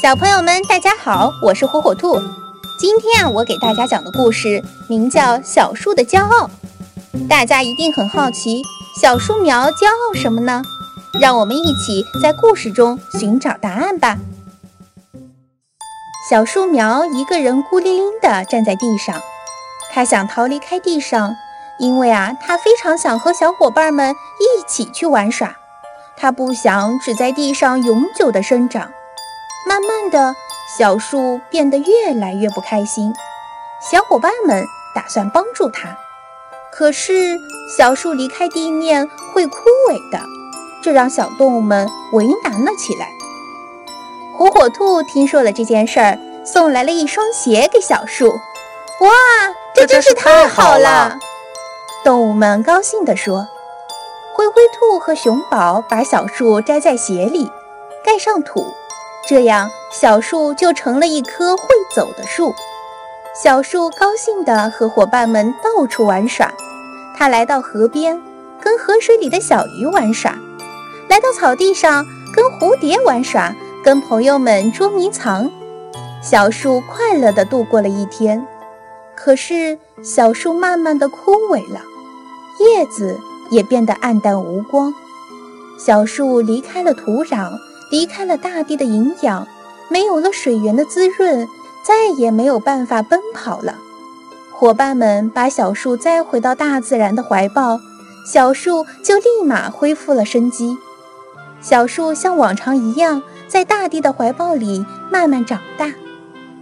[0.00, 2.20] 小朋友们，大家好，我是火火兔。
[2.78, 6.48] 今天啊，我给大家讲的故事名叫《小树的骄傲》。
[7.28, 8.62] 大家一定很好奇，
[9.02, 10.62] 小树苗骄傲什么呢？
[11.20, 14.18] 让我们一起在故事中寻找答案吧。
[16.30, 19.20] 小树苗一个人孤零零地站在地上，
[19.90, 21.34] 它想逃离开地上，
[21.80, 25.56] 因为啊，它非常想和小伙伴们一起去玩耍。
[26.16, 28.88] 它不想只在地上永久地生长。
[29.68, 30.34] 慢慢的。
[30.78, 33.12] 小树变得越来越不开心，
[33.80, 34.62] 小伙伴们
[34.94, 35.96] 打算帮助它，
[36.70, 37.38] 可是
[37.76, 39.56] 小树离开地面会枯
[39.88, 40.20] 萎的，
[40.82, 43.08] 这让小动物们为难了起来。
[44.36, 48.30] 火火兔听说了这件事儿，送来了一双鞋给小树。
[49.00, 49.10] 哇，
[49.74, 51.18] 这真是太好了！
[52.04, 53.48] 动物们高兴地说。
[54.34, 57.50] 灰灰兔和熊宝把小树摘在鞋里，
[58.04, 58.66] 盖上土。
[59.28, 62.54] 这样，小树就成了一棵会走的树。
[63.34, 66.50] 小树高兴地和伙伴们到处玩耍。
[67.14, 68.18] 它来到河边，
[68.58, 70.32] 跟河水里的小鱼玩耍；
[71.10, 73.54] 来到草地上，跟蝴蝶玩耍，
[73.84, 75.50] 跟朋友们捉迷藏。
[76.22, 78.46] 小树快乐地度过了一天。
[79.14, 81.82] 可是，小树慢慢地枯萎了，
[82.60, 84.94] 叶子也变得暗淡无光。
[85.78, 87.52] 小树离开了土壤。
[87.90, 89.46] 离开了大地的营养，
[89.88, 91.46] 没有了水源的滋润，
[91.84, 93.74] 再也没有办法奔跑了。
[94.52, 97.80] 伙伴们把小树栽回到大自然的怀抱，
[98.26, 100.76] 小树就立马恢复了生机。
[101.60, 105.92] 小树像往常一样，在大地的怀抱里慢慢长大。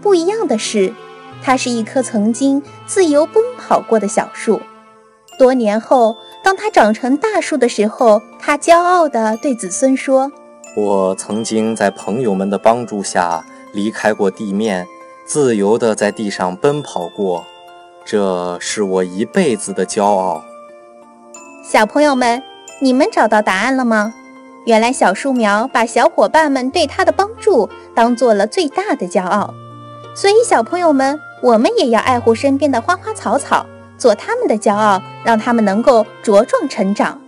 [0.00, 0.92] 不一样的是，
[1.42, 4.60] 它是一棵曾经自由奔跑过的小树。
[5.38, 10.30] 多年后，当它长成大树的时候，它骄傲地对子孙说。
[10.76, 14.86] 我曾经在朋友们的帮助下离开过地面，
[15.26, 17.44] 自由地在地上奔跑过，
[18.04, 20.42] 这是我一辈子的骄傲。
[21.64, 22.42] 小朋友们，
[22.80, 24.14] 你们找到答案了吗？
[24.66, 29.52] 原来小树苗把小伙伴们对他的帮助当做了最大的骄傲，
[30.14, 37.18] 所以小朋友们，我们也要爱护身边的花花草草，做他们的骄傲，让他们能够茁壮成长。